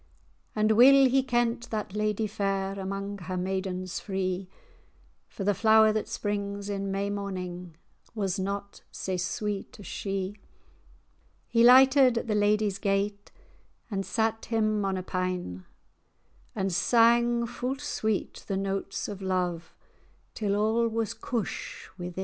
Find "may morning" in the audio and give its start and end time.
6.89-7.77